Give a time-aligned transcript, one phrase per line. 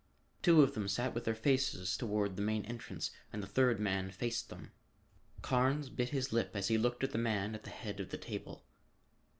[0.41, 4.09] Two of them sat with their faces toward the main entrance and the third man
[4.09, 4.71] faced them.
[5.43, 8.17] Carnes bit his lip as he looked at the man at the head of the
[8.17, 8.65] table.